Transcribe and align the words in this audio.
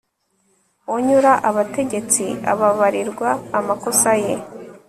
unyura 0.95 1.33
abategetsi 1.49 2.23
ababarirwa 2.51 3.29
amakosa 3.59 4.11
ye 4.23 4.35